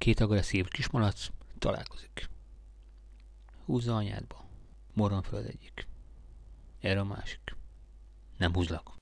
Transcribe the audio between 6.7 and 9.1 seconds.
Erre a másik. Nem húzlak.